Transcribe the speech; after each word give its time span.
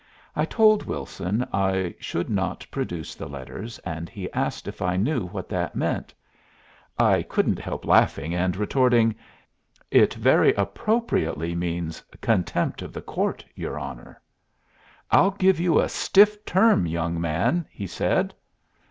I 0.35 0.45
told 0.45 0.85
Wilson 0.87 1.45
I 1.53 1.93
should 1.99 2.27
not 2.27 2.65
produce 2.71 3.13
the 3.13 3.27
letters, 3.27 3.77
and 3.85 4.09
he 4.09 4.33
asked 4.33 4.67
if 4.67 4.81
I 4.81 4.97
knew 4.97 5.27
what 5.27 5.47
that 5.49 5.75
meant. 5.75 6.11
I 6.97 7.21
couldn't 7.21 7.59
help 7.59 7.85
laughing 7.85 8.33
and 8.33 8.57
retorting, 8.57 9.13
"It 9.91 10.15
very 10.15 10.55
appropriately 10.55 11.53
means 11.53 12.01
'contempt 12.19 12.81
of 12.81 12.93
the 12.93 13.01
court,' 13.03 13.45
your 13.53 13.77
honor." 13.77 14.19
"I'll 15.11 15.29
give 15.29 15.59
you 15.59 15.79
a 15.79 15.87
stiff 15.87 16.43
term, 16.45 16.87
young 16.87 17.21
man," 17.21 17.67
he 17.69 17.85
said. 17.85 18.33